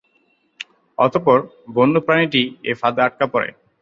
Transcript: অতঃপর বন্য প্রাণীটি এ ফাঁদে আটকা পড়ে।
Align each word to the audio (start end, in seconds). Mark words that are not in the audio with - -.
অতঃপর 0.97 1.37
বন্য 1.75 1.95
প্রাণীটি 2.05 2.41
এ 2.63 2.73
ফাঁদে 2.79 3.01
আটকা 3.07 3.25
পড়ে। 3.33 3.49